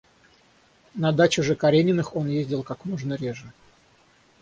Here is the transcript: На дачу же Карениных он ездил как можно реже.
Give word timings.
На 0.95 1.11
дачу 1.13 1.43
же 1.43 1.55
Карениных 1.55 2.15
он 2.15 2.25
ездил 2.27 2.63
как 2.63 2.85
можно 2.85 3.13
реже. 3.13 3.53